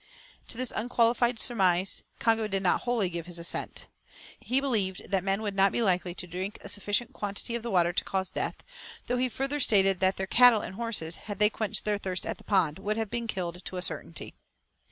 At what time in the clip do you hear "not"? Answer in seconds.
2.63-2.81, 5.53-5.71